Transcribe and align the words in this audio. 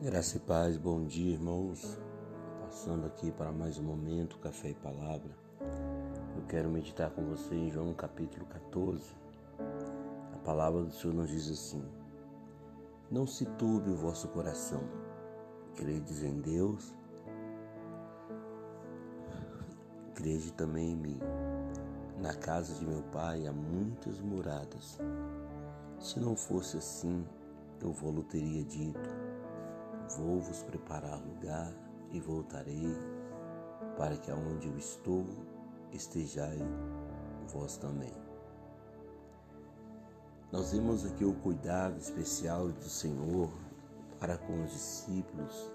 Graça 0.00 0.36
e 0.36 0.40
paz, 0.40 0.76
bom 0.76 1.04
dia, 1.04 1.32
irmãos. 1.32 1.98
Passando 2.60 3.04
aqui 3.04 3.32
para 3.32 3.50
mais 3.50 3.78
um 3.78 3.82
momento, 3.82 4.38
café 4.38 4.68
e 4.68 4.74
palavra. 4.74 5.36
Eu 6.36 6.44
quero 6.46 6.70
meditar 6.70 7.10
com 7.10 7.24
você 7.24 7.52
em 7.52 7.68
João 7.68 7.92
capítulo 7.94 8.46
14. 8.46 9.02
A 10.32 10.38
palavra 10.44 10.84
do 10.84 10.92
Senhor 10.92 11.12
nos 11.14 11.28
diz 11.28 11.50
assim: 11.50 11.82
Não 13.10 13.26
se 13.26 13.44
turbe 13.44 13.90
o 13.90 13.96
vosso 13.96 14.28
coração. 14.28 14.84
Credes 15.74 16.22
em 16.22 16.40
Deus, 16.42 16.94
crede 20.14 20.52
também 20.52 20.92
em 20.92 20.96
mim. 20.96 21.20
Na 22.22 22.34
casa 22.34 22.72
de 22.72 22.86
meu 22.86 23.02
pai 23.10 23.48
há 23.48 23.52
muitas 23.52 24.20
moradas. 24.20 24.96
Se 25.98 26.20
não 26.20 26.36
fosse 26.36 26.76
assim, 26.76 27.26
eu 27.80 27.90
vou-lo 27.90 28.22
teria 28.22 28.62
dito 28.62 29.27
Vou 30.16 30.40
vos 30.40 30.62
preparar 30.62 31.20
lugar 31.20 31.72
e 32.10 32.20
voltarei, 32.20 32.96
para 33.96 34.16
que 34.16 34.30
aonde 34.30 34.68
eu 34.68 34.78
estou 34.78 35.26
estejai 35.92 36.58
vós 37.48 37.76
também. 37.76 38.12
Nós 40.50 40.72
vemos 40.72 41.04
aqui 41.04 41.24
o 41.24 41.34
cuidado 41.34 41.98
especial 41.98 42.68
do 42.68 42.88
Senhor 42.88 43.50
para 44.18 44.38
com 44.38 44.62
os 44.64 44.70
discípulos, 44.70 45.70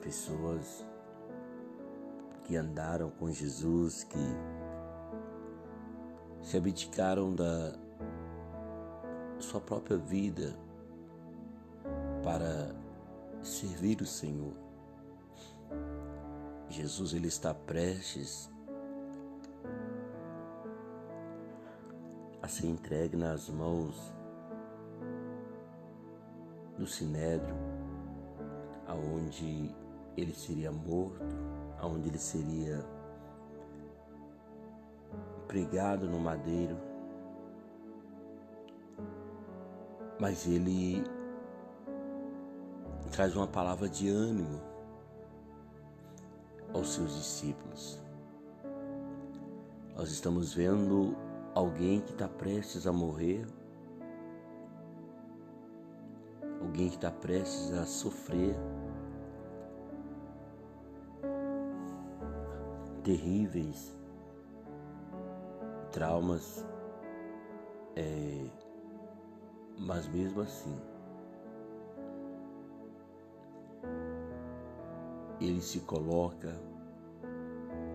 pessoas 0.00 0.84
que 2.44 2.56
andaram 2.56 3.10
com 3.10 3.30
Jesus, 3.30 4.04
que 4.04 4.18
se 6.40 6.56
abdicaram 6.56 7.34
da 7.34 7.74
sua 9.40 9.60
própria 9.60 9.96
vida 9.96 10.56
para 12.26 12.74
servir 13.40 14.00
o 14.00 14.04
Senhor. 14.04 14.52
Jesus 16.68 17.14
ele 17.14 17.28
está 17.28 17.54
prestes 17.54 18.50
a 22.42 22.48
ser 22.48 22.66
entregue 22.66 23.16
nas 23.16 23.48
mãos 23.48 24.12
do 26.76 26.84
Sinédrio, 26.84 27.54
aonde 28.88 29.72
ele 30.16 30.34
seria 30.34 30.72
morto, 30.72 31.22
aonde 31.78 32.08
ele 32.08 32.18
seria 32.18 32.84
pregado 35.46 36.08
no 36.08 36.18
madeiro. 36.18 36.76
Mas 40.18 40.44
ele 40.48 41.04
traz 43.06 43.34
uma 43.36 43.46
palavra 43.46 43.88
de 43.88 44.08
ânimo 44.08 44.60
aos 46.72 46.94
seus 46.94 47.14
discípulos. 47.16 47.98
Nós 49.96 50.10
estamos 50.10 50.52
vendo 50.52 51.16
alguém 51.54 52.00
que 52.00 52.12
está 52.12 52.28
prestes 52.28 52.86
a 52.86 52.92
morrer, 52.92 53.46
alguém 56.60 56.88
que 56.88 56.96
está 56.96 57.10
prestes 57.10 57.72
a 57.72 57.86
sofrer 57.86 58.54
terríveis 63.02 63.96
traumas, 65.92 66.66
é, 67.94 68.50
mas 69.78 70.06
mesmo 70.08 70.42
assim 70.42 70.76
ele 75.40 75.60
se 75.60 75.80
coloca 75.80 76.60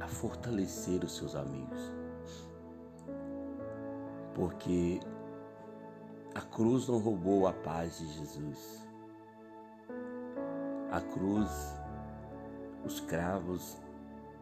a 0.00 0.08
fortalecer 0.08 1.04
os 1.04 1.16
seus 1.16 1.34
amigos. 1.34 1.92
Porque 4.34 5.00
a 6.34 6.40
cruz 6.40 6.88
não 6.88 6.98
roubou 6.98 7.46
a 7.46 7.52
paz 7.52 7.98
de 7.98 8.06
Jesus. 8.12 8.86
A 10.90 11.00
cruz, 11.00 11.50
os 12.84 13.00
cravos, 13.00 13.78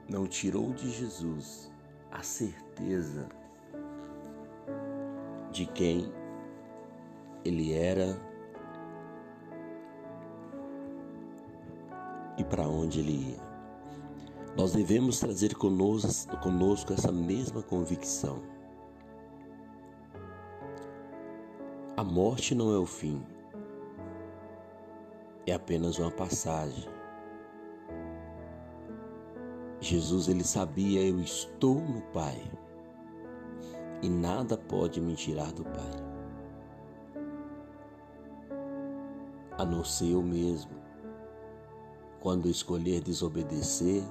não 0.08 0.26
tirou 0.26 0.72
de 0.72 0.90
Jesus 0.90 1.70
a 2.10 2.22
certeza 2.22 3.28
de 5.50 5.66
quem 5.66 6.12
ele 7.44 7.72
era 7.72 8.27
e 12.38 12.44
para 12.44 12.66
onde 12.66 13.00
ele 13.00 13.32
ia. 13.32 13.48
Nós 14.56 14.72
devemos 14.72 15.20
trazer 15.20 15.54
conosco, 15.54 16.36
conosco 16.38 16.92
essa 16.92 17.12
mesma 17.12 17.62
convicção. 17.62 18.40
A 21.96 22.04
morte 22.04 22.54
não 22.54 22.72
é 22.72 22.78
o 22.78 22.86
fim, 22.86 23.20
é 25.46 25.52
apenas 25.52 25.98
uma 25.98 26.10
passagem. 26.10 26.88
Jesus 29.80 30.28
ele 30.28 30.44
sabia 30.44 31.02
eu 31.02 31.20
estou 31.20 31.76
no 31.76 32.00
Pai 32.12 32.40
e 34.02 34.08
nada 34.08 34.56
pode 34.56 35.00
me 35.00 35.14
tirar 35.14 35.52
do 35.52 35.64
Pai, 35.64 36.08
a 39.56 39.64
não 39.64 39.84
ser 39.84 40.12
eu 40.12 40.22
mesmo 40.22 40.87
quando 42.20 42.48
escolher 42.48 43.00
desobedecer 43.00 44.02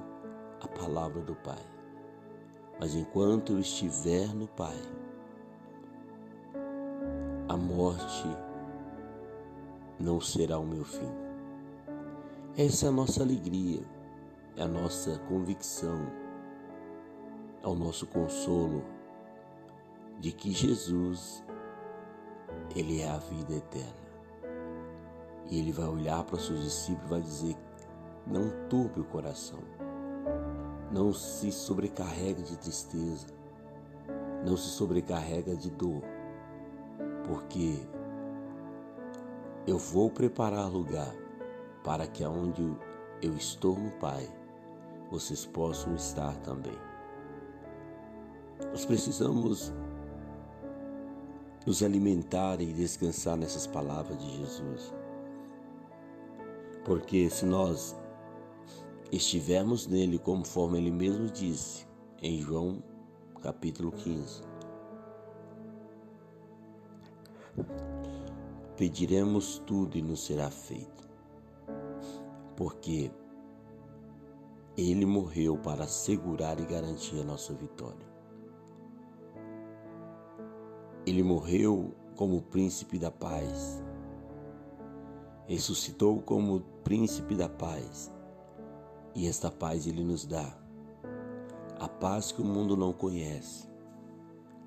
a 0.60 0.68
palavra 0.68 1.22
do 1.22 1.34
Pai. 1.36 1.62
Mas 2.80 2.94
enquanto 2.94 3.52
eu 3.52 3.58
estiver 3.58 4.28
no 4.34 4.46
Pai, 4.48 4.76
a 7.48 7.56
morte 7.56 8.28
não 9.98 10.20
será 10.20 10.58
o 10.58 10.66
meu 10.66 10.84
fim. 10.84 11.10
Essa 12.56 12.86
é 12.86 12.88
a 12.88 12.92
nossa 12.92 13.22
alegria, 13.22 13.82
é 14.56 14.62
a 14.62 14.68
nossa 14.68 15.18
convicção, 15.28 16.06
é 17.62 17.66
o 17.66 17.74
nosso 17.74 18.06
consolo 18.06 18.84
de 20.18 20.32
que 20.32 20.50
Jesus, 20.52 21.44
Ele 22.74 23.00
é 23.00 23.08
a 23.08 23.18
vida 23.18 23.54
eterna. 23.54 24.08
E 25.50 25.58
Ele 25.58 25.72
vai 25.72 25.86
olhar 25.86 26.24
para 26.24 26.36
os 26.36 26.46
seus 26.46 26.62
discípulos 26.62 27.06
e 27.06 27.10
vai 27.10 27.20
dizer 27.20 27.67
não 28.30 28.50
turbe 28.68 29.00
o 29.00 29.04
coração. 29.04 29.60
Não 30.90 31.12
se 31.12 31.50
sobrecarregue 31.50 32.42
de 32.42 32.56
tristeza. 32.56 33.26
Não 34.46 34.56
se 34.56 34.68
sobrecarrega 34.68 35.56
de 35.56 35.70
dor. 35.70 36.02
Porque 37.26 37.78
eu 39.66 39.78
vou 39.78 40.10
preparar 40.10 40.70
lugar 40.70 41.14
para 41.84 42.06
que 42.06 42.22
aonde 42.22 42.62
eu 43.20 43.34
estou 43.34 43.78
no 43.78 43.90
Pai, 43.92 44.28
vocês 45.10 45.44
possam 45.44 45.94
estar 45.94 46.34
também. 46.38 46.78
Nós 48.70 48.84
precisamos 48.84 49.72
nos 51.66 51.82
alimentar 51.82 52.60
e 52.60 52.72
descansar 52.72 53.36
nessas 53.36 53.66
palavras 53.66 54.18
de 54.18 54.36
Jesus. 54.38 54.94
Porque 56.84 57.28
se 57.28 57.44
nós 57.44 57.94
estivermos 59.10 59.86
nele, 59.86 60.18
conforme 60.18 60.78
ele 60.78 60.90
mesmo 60.90 61.26
disse 61.26 61.86
em 62.22 62.40
João 62.40 62.82
capítulo 63.40 63.92
15. 63.92 64.42
Pediremos 68.76 69.58
tudo 69.66 69.96
e 69.96 70.02
nos 70.02 70.24
será 70.24 70.50
feito, 70.50 71.08
porque 72.56 73.10
ele 74.76 75.06
morreu 75.06 75.56
para 75.56 75.84
assegurar 75.84 76.60
e 76.60 76.64
garantir 76.64 77.20
a 77.20 77.24
nossa 77.24 77.52
vitória. 77.54 78.06
Ele 81.04 81.22
morreu 81.22 81.94
como 82.14 82.42
príncipe 82.42 82.98
da 82.98 83.10
paz, 83.10 83.82
ressuscitou 85.46 86.20
como 86.20 86.60
príncipe 86.84 87.34
da 87.34 87.48
paz 87.48 88.12
e 89.18 89.26
esta 89.26 89.50
paz 89.50 89.84
Ele 89.84 90.04
nos 90.04 90.24
dá. 90.24 90.56
A 91.76 91.88
paz 91.88 92.30
que 92.30 92.40
o 92.40 92.44
mundo 92.44 92.76
não 92.76 92.92
conhece. 92.92 93.68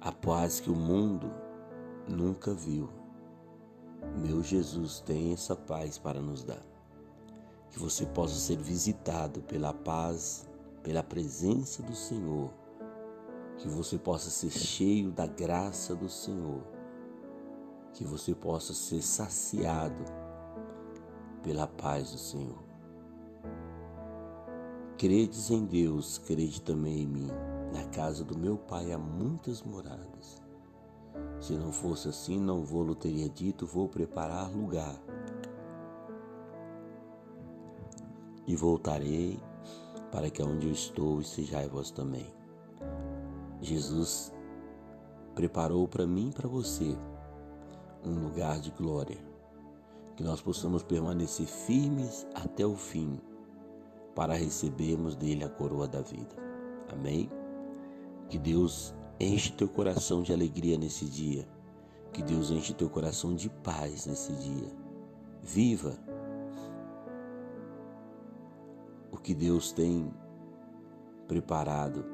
A 0.02 0.12
paz 0.12 0.60
que 0.60 0.70
o 0.70 0.76
mundo 0.76 1.32
nunca 2.06 2.54
viu. 2.54 2.90
Meu 4.18 4.44
Jesus 4.44 5.00
tem 5.00 5.32
essa 5.32 5.56
paz 5.56 5.98
para 5.98 6.20
nos 6.20 6.44
dar. 6.44 6.62
Que 7.70 7.80
você 7.80 8.06
possa 8.06 8.36
ser 8.36 8.58
visitado 8.58 9.42
pela 9.44 9.74
paz, 9.74 10.46
pela 10.84 11.02
presença 11.02 11.82
do 11.82 11.96
Senhor. 11.96 12.52
Que 13.58 13.70
você 13.70 13.98
possa 13.98 14.30
ser 14.30 14.50
cheio 14.50 15.12
da 15.12 15.28
graça 15.28 15.96
do 15.96 16.10
Senhor. 16.10 16.62
Que 17.94 18.04
você 18.04 18.36
possa 18.36 18.74
ser 18.74 19.02
saciado 19.02 20.04
pela 21.42 21.68
paz 21.68 22.12
do 22.12 22.18
Senhor. 22.18 22.71
Credes 25.02 25.50
em 25.50 25.66
Deus, 25.66 26.20
crede 26.20 26.62
também 26.62 27.02
em 27.02 27.08
mim. 27.08 27.28
Na 27.74 27.84
casa 27.86 28.24
do 28.24 28.38
meu 28.38 28.56
pai 28.56 28.92
há 28.92 29.00
muitas 29.00 29.64
moradas. 29.64 30.40
Se 31.40 31.54
não 31.54 31.72
fosse 31.72 32.08
assim, 32.08 32.40
não 32.40 32.64
vou-lo 32.64 32.94
teria 32.94 33.28
dito, 33.28 33.66
vou 33.66 33.90
preparar 33.90 34.56
lugar. 34.56 34.96
E 38.46 38.56
voltarei 38.56 39.40
para 40.12 40.30
que 40.30 40.44
onde 40.44 40.68
eu 40.68 40.72
estou 40.72 41.20
estejais 41.20 41.68
vós 41.68 41.90
também. 41.90 42.32
Jesus 43.60 44.32
preparou 45.34 45.88
para 45.88 46.06
mim 46.06 46.30
e 46.30 46.34
para 46.34 46.48
você 46.48 46.96
um 48.06 48.20
lugar 48.26 48.60
de 48.60 48.70
glória, 48.70 49.18
que 50.16 50.22
nós 50.24 50.44
possamos 50.44 50.84
permanecer 50.84 51.48
firmes 51.48 52.28
até 52.36 52.64
o 52.64 52.76
fim, 52.76 53.20
para 54.16 54.34
recebermos 54.34 55.16
dele 55.16 55.44
a 55.44 55.50
coroa 55.50 55.88
da 55.88 56.02
vida. 56.02 56.36
Amém? 56.92 57.30
Que 58.30 58.38
Deus 58.38 58.94
enche 59.20 59.52
teu 59.52 59.68
coração 59.68 60.22
de 60.22 60.34
alegria 60.34 60.78
nesse 60.78 61.06
dia. 61.06 61.48
Que 62.12 62.22
Deus 62.22 62.52
enche 62.52 62.74
teu 62.74 62.90
coração 62.90 63.34
de 63.34 63.50
paz 63.50 64.06
nesse 64.06 64.34
dia. 64.34 64.70
Viva 65.42 65.98
o 69.12 69.18
que 69.18 69.34
Deus 69.34 69.72
tem 69.72 70.12
preparado 71.28 72.06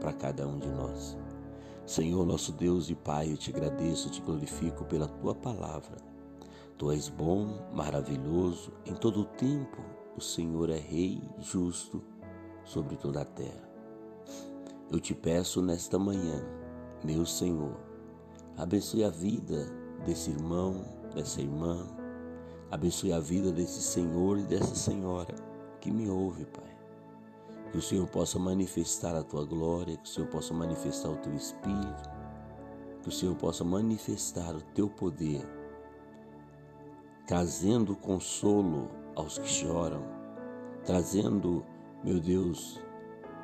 para 0.00 0.12
cada 0.12 0.46
um 0.46 0.58
de 0.58 0.68
nós. 0.68 1.16
Senhor, 1.86 2.26
nosso 2.26 2.52
Deus 2.52 2.90
e 2.90 2.94
Pai, 2.94 3.32
eu 3.32 3.36
te 3.36 3.50
agradeço, 3.50 4.10
te 4.10 4.20
glorifico 4.20 4.84
pela 4.84 5.08
tua 5.08 5.34
palavra. 5.34 5.96
Tu 6.76 6.90
és 6.92 7.08
bom, 7.08 7.66
maravilhoso, 7.72 8.72
em 8.84 8.94
todo 8.94 9.20
o 9.20 9.24
tempo 9.24 9.97
o 10.18 10.20
Senhor 10.20 10.68
é 10.68 10.76
Rei 10.76 11.22
justo 11.38 12.02
sobre 12.64 12.96
toda 12.96 13.22
a 13.22 13.24
terra. 13.24 13.68
Eu 14.90 14.98
te 14.98 15.14
peço 15.14 15.62
nesta 15.62 15.96
manhã, 15.96 16.44
meu 17.04 17.24
Senhor, 17.24 17.78
abençoe 18.56 19.04
a 19.04 19.10
vida 19.10 19.66
desse 20.04 20.30
irmão, 20.30 20.84
dessa 21.14 21.40
irmã, 21.40 21.86
abençoe 22.68 23.12
a 23.12 23.20
vida 23.20 23.52
desse 23.52 23.80
Senhor 23.80 24.38
e 24.38 24.42
dessa 24.42 24.74
senhora 24.74 25.36
que 25.80 25.90
me 25.92 26.10
ouve, 26.10 26.44
Pai. 26.46 26.76
Que 27.70 27.78
o 27.78 27.82
Senhor 27.82 28.08
possa 28.08 28.40
manifestar 28.40 29.14
a 29.14 29.22
tua 29.22 29.44
glória, 29.44 29.96
que 29.98 30.08
o 30.08 30.12
Senhor 30.12 30.28
possa 30.28 30.52
manifestar 30.52 31.10
o 31.10 31.16
teu 31.18 31.32
espírito, 31.34 32.10
que 33.02 33.08
o 33.08 33.12
Senhor 33.12 33.36
possa 33.36 33.62
manifestar 33.62 34.52
o 34.56 34.62
teu 34.74 34.88
poder, 34.88 35.46
trazendo 37.24 37.94
consolo 37.94 38.97
aos 39.18 39.36
que 39.36 39.48
choram, 39.48 40.04
trazendo, 40.84 41.64
meu 42.04 42.20
Deus, 42.20 42.80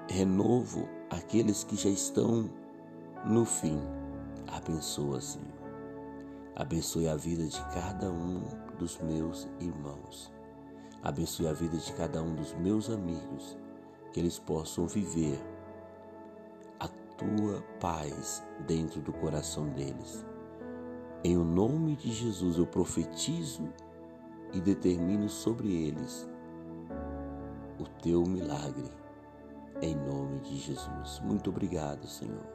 renovo 0.08 0.88
àqueles 1.10 1.64
que 1.64 1.74
já 1.74 1.90
estão 1.90 2.48
no 3.26 3.44
fim. 3.44 3.80
Abençoa, 4.46 5.20
Senhor. 5.20 5.48
Abençoe 6.54 7.08
a 7.08 7.16
vida 7.16 7.44
de 7.44 7.60
cada 7.74 8.08
um 8.08 8.40
dos 8.78 9.00
meus 9.00 9.48
irmãos. 9.58 10.32
Abençoe 11.02 11.48
a 11.48 11.52
vida 11.52 11.76
de 11.76 11.92
cada 11.94 12.22
um 12.22 12.36
dos 12.36 12.54
meus 12.54 12.88
amigos, 12.88 13.58
que 14.12 14.20
eles 14.20 14.38
possam 14.38 14.86
viver 14.86 15.38
a 16.78 16.86
tua 16.86 17.60
paz 17.80 18.44
dentro 18.64 19.02
do 19.02 19.12
coração 19.12 19.68
deles. 19.70 20.24
Em 21.24 21.36
o 21.36 21.44
nome 21.44 21.96
de 21.96 22.12
Jesus 22.12 22.58
eu 22.58 22.66
profetizo 22.66 23.68
e 24.54 24.60
determino 24.60 25.28
sobre 25.28 25.68
eles 25.72 26.28
o 27.78 27.84
teu 28.02 28.22
milagre 28.22 28.90
em 29.82 29.94
nome 29.94 30.40
de 30.40 30.56
Jesus. 30.56 31.20
Muito 31.22 31.50
obrigado, 31.50 32.06
Senhor, 32.06 32.46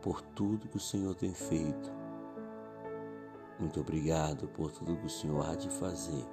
por 0.00 0.20
tudo 0.20 0.68
que 0.68 0.76
o 0.76 0.80
Senhor 0.80 1.14
tem 1.14 1.32
feito. 1.32 1.90
Muito 3.58 3.80
obrigado 3.80 4.48
por 4.48 4.70
tudo 4.70 4.96
que 4.96 5.06
o 5.06 5.10
Senhor 5.10 5.44
há 5.48 5.54
de 5.54 5.68
fazer. 5.70 6.24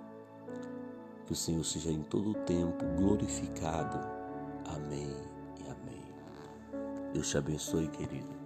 Que 1.25 1.33
o 1.33 1.35
Senhor 1.35 1.63
seja 1.63 1.91
em 1.91 2.01
todo 2.01 2.31
o 2.31 2.33
tempo 2.33 2.85
glorificado. 2.97 3.99
Amém 4.65 5.15
e 5.59 5.69
amém. 5.69 7.13
Deus 7.13 7.29
te 7.29 7.37
abençoe, 7.37 7.87
querido. 7.89 8.38